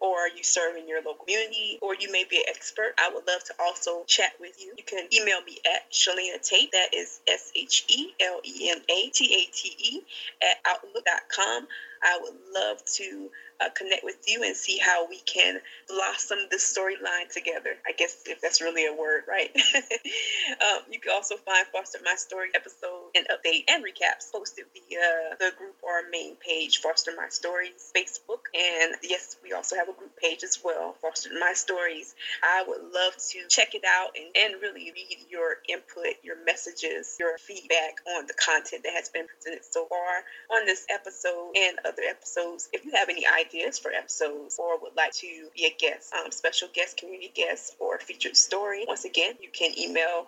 or 0.00 0.28
you 0.34 0.42
serve 0.42 0.76
in 0.76 0.88
your 0.88 1.02
local 1.02 1.24
community, 1.24 1.78
or 1.82 1.94
you 1.94 2.10
may 2.12 2.24
be 2.28 2.38
an 2.38 2.44
expert, 2.48 2.94
I 2.98 3.10
would 3.12 3.26
love 3.26 3.44
to 3.44 3.54
also 3.60 4.04
chat 4.06 4.32
with 4.40 4.60
you. 4.62 4.72
You 4.76 4.84
can 4.84 5.06
email 5.12 5.42
me 5.42 5.58
at 5.66 5.90
Shelena 5.90 6.40
Tate, 6.42 6.72
that 6.72 6.94
is 6.94 7.20
S 7.28 7.52
H 7.54 7.84
E 7.88 8.08
L 8.20 8.40
E 8.44 8.70
N 8.70 8.82
A 8.88 9.10
T 9.10 9.24
A 9.34 9.52
T 9.52 9.74
E, 9.78 10.00
at 10.42 10.56
outlook.com. 10.66 11.66
I 12.02 12.18
would 12.22 12.34
love 12.54 12.84
to 12.96 13.30
uh, 13.60 13.68
connect 13.70 14.04
with 14.04 14.16
you 14.26 14.42
and 14.42 14.56
see 14.56 14.78
how 14.78 15.08
we 15.08 15.20
can 15.20 15.60
blossom 15.88 16.38
this 16.50 16.64
storyline 16.64 17.30
together. 17.32 17.76
I 17.86 17.92
guess 17.92 18.16
if 18.26 18.40
that's 18.40 18.60
really 18.60 18.86
a 18.86 18.94
word, 18.94 19.24
right? 19.28 19.50
um, 19.74 20.80
you 20.90 20.98
can 20.98 21.12
also 21.12 21.36
find 21.36 21.66
Foster 21.72 21.98
My 22.04 22.14
Story 22.14 22.48
episode 22.54 23.10
and 23.14 23.26
update 23.28 23.64
and 23.68 23.84
recaps 23.84 24.32
posted 24.32 24.64
via 24.72 25.36
the 25.38 25.52
group 25.58 25.76
or 25.82 26.08
main 26.10 26.36
page, 26.36 26.78
Foster 26.78 27.12
My 27.16 27.28
Stories 27.28 27.92
Facebook. 27.94 28.48
And 28.54 28.94
yes, 29.02 29.36
we 29.42 29.52
also 29.52 29.76
have 29.76 29.88
a 29.88 29.92
group 29.92 30.16
page 30.16 30.42
as 30.42 30.58
well, 30.64 30.94
Foster 31.02 31.30
My 31.38 31.52
Stories. 31.54 32.14
I 32.42 32.64
would 32.66 32.82
love 32.82 33.14
to 33.30 33.40
check 33.48 33.74
it 33.74 33.84
out 33.86 34.16
and, 34.16 34.34
and 34.36 34.62
really 34.62 34.90
read 34.94 35.18
your 35.28 35.56
input, 35.68 36.16
your 36.22 36.42
messages, 36.44 37.16
your 37.20 37.36
feedback 37.38 38.00
on 38.16 38.26
the 38.26 38.34
content 38.34 38.84
that 38.84 38.94
has 38.94 39.08
been 39.10 39.26
presented 39.26 39.64
so 39.64 39.86
far 39.86 40.24
on 40.58 40.66
this 40.66 40.86
episode 40.90 41.52
and 41.56 41.78
other 41.90 42.02
episodes. 42.08 42.68
If 42.72 42.84
you 42.84 42.92
have 42.92 43.08
any 43.08 43.24
ideas 43.26 43.78
for 43.78 43.90
episodes 43.92 44.58
or 44.58 44.78
would 44.80 44.96
like 44.96 45.12
to 45.14 45.48
be 45.56 45.66
a 45.66 45.74
guest, 45.78 46.12
um, 46.14 46.30
special 46.30 46.68
guest, 46.72 46.96
community 46.96 47.32
guest, 47.34 47.76
or 47.78 47.89
featured 48.02 48.36
story, 48.36 48.84
once 48.86 49.04
again, 49.04 49.34
you 49.40 49.48
can 49.52 49.78
email 49.78 50.26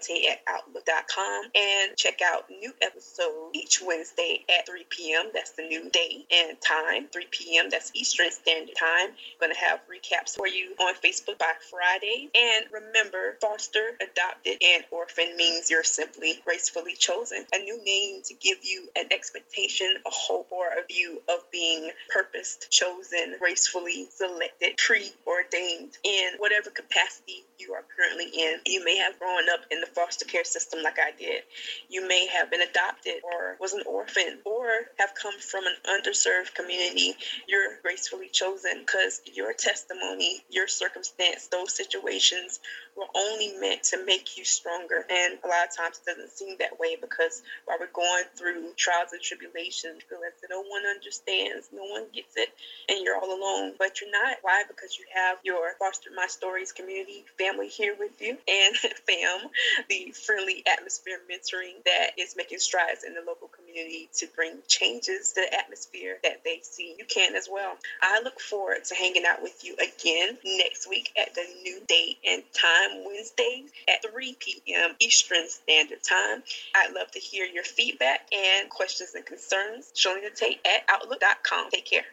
Tate 0.00 0.26
at 0.30 0.40
Outlook.com 0.46 1.44
and 1.54 1.96
check 1.96 2.20
out 2.24 2.48
new 2.48 2.72
episodes 2.80 3.50
each 3.52 3.82
Wednesday 3.84 4.44
at 4.48 4.66
3 4.66 4.86
p.m. 4.88 5.30
That's 5.34 5.50
the 5.52 5.62
new 5.62 5.90
day 5.90 6.24
and 6.32 6.60
time, 6.60 7.06
3 7.12 7.26
p.m. 7.30 7.70
That's 7.70 7.90
Eastern 7.94 8.30
Standard 8.30 8.74
Time. 8.78 9.08
I'm 9.10 9.40
going 9.40 9.52
to 9.52 9.58
have 9.58 9.80
recaps 9.88 10.36
for 10.36 10.46
you 10.46 10.74
on 10.80 10.94
Facebook 10.94 11.38
by 11.38 11.52
Friday. 11.70 12.30
And 12.34 12.66
remember, 12.72 13.36
foster, 13.40 13.96
adopted, 14.00 14.58
and 14.62 14.84
orphan 14.90 15.36
means 15.36 15.70
you're 15.70 15.84
simply 15.84 16.40
gracefully 16.44 16.94
chosen. 16.98 17.44
A 17.52 17.58
new 17.58 17.82
name 17.84 18.22
to 18.24 18.34
give 18.34 18.58
you 18.62 18.88
an 18.96 19.06
expectation, 19.10 19.94
a 20.06 20.10
hope, 20.10 20.48
or 20.50 20.66
a 20.68 20.86
view 20.86 21.20
of 21.28 21.50
being 21.50 21.90
purposed, 22.12 22.70
chosen, 22.70 23.36
gracefully 23.38 24.08
selected, 24.14 24.76
preordained 24.78 25.98
in 26.04 26.30
whatever 26.38 26.70
capacity 26.70 27.09
you 27.58 27.74
are 27.74 27.84
currently 27.96 28.26
in. 28.26 28.58
You 28.66 28.84
may 28.84 28.96
have 28.98 29.18
grown 29.18 29.48
up 29.50 29.60
in 29.70 29.80
the 29.80 29.86
foster 29.86 30.24
care 30.24 30.44
system 30.44 30.82
like 30.82 30.98
I 30.98 31.12
did. 31.12 31.42
You 31.88 32.06
may 32.06 32.26
have 32.26 32.50
been 32.50 32.62
adopted 32.62 33.16
or 33.24 33.56
was 33.60 33.72
an 33.72 33.82
orphan 33.86 34.40
or 34.44 34.86
have 34.98 35.14
come 35.14 35.38
from 35.40 35.64
an 35.66 35.76
underserved 35.86 36.54
community. 36.54 37.14
You're 37.48 37.78
gracefully 37.82 38.30
chosen 38.32 38.80
because 38.80 39.20
your 39.24 39.52
testimony, 39.54 40.42
your 40.50 40.68
circumstance, 40.68 41.48
those 41.48 41.74
situations 41.76 42.60
were 42.96 43.06
only 43.14 43.52
meant 43.60 43.82
to 43.84 44.04
make 44.04 44.36
you 44.36 44.44
stronger. 44.44 45.04
And 45.08 45.38
a 45.44 45.48
lot 45.48 45.68
of 45.68 45.76
times 45.76 46.00
it 46.00 46.10
doesn't 46.10 46.30
seem 46.30 46.56
that 46.58 46.78
way 46.78 46.96
because 47.00 47.42
while 47.64 47.78
we're 47.80 47.92
going 47.92 48.24
through 48.36 48.72
trials 48.76 49.12
and 49.12 49.20
tribulations, 49.20 50.02
feel 50.08 50.18
as 50.26 50.34
no 50.48 50.62
one 50.62 50.82
understands, 50.86 51.68
no 51.72 51.84
one 51.84 52.06
gets 52.12 52.36
it, 52.36 52.48
and 52.88 53.04
you're 53.04 53.16
all 53.16 53.30
alone. 53.30 53.74
But 53.78 54.00
you're 54.00 54.10
not. 54.10 54.38
Why? 54.42 54.64
Because 54.66 54.98
you 54.98 55.04
have 55.14 55.38
your 55.44 55.74
Foster 55.78 56.10
My 56.14 56.26
Stories 56.26 56.72
community 56.72 57.24
family 57.38 57.68
here 57.68 57.94
with 57.98 58.20
you 58.20 58.36
and 58.48 58.76
FAM, 59.06 59.50
the 59.88 60.12
friendly 60.12 60.62
atmosphere 60.66 61.18
mentoring 61.30 61.82
that 61.84 62.10
is 62.18 62.34
making 62.36 62.58
strides 62.58 63.04
in 63.04 63.14
the 63.14 63.22
local 63.26 63.48
community 63.48 64.08
to 64.18 64.26
bring 64.34 64.58
changes 64.68 65.32
to 65.32 65.42
the 65.42 65.58
atmosphere 65.58 66.18
that 66.22 66.42
they 66.44 66.60
see. 66.62 66.94
You 66.98 67.04
can 67.04 67.34
as 67.34 67.48
well. 67.50 67.76
I 68.02 68.20
look 68.22 68.40
forward 68.40 68.84
to 68.84 68.94
hanging 68.94 69.24
out 69.26 69.42
with 69.42 69.64
you 69.64 69.74
again 69.74 70.38
next 70.44 70.88
week 70.88 71.10
at 71.20 71.34
the 71.34 71.44
new 71.62 71.80
date 71.86 72.18
and 72.26 72.42
time 72.52 72.79
Wednesdays 73.06 73.70
at 73.88 74.02
3 74.10 74.36
p.m. 74.38 74.96
Eastern 75.00 75.48
Standard 75.48 76.02
Time. 76.02 76.42
I'd 76.74 76.92
love 76.92 77.10
to 77.12 77.18
hear 77.18 77.46
your 77.46 77.64
feedback 77.64 78.20
and 78.32 78.68
questions 78.70 79.14
and 79.14 79.24
concerns. 79.24 79.92
Shelena 79.94 80.34
Tate 80.34 80.60
at 80.64 80.82
Outlook.com. 80.88 81.70
Take 81.70 81.86
care. 81.86 82.04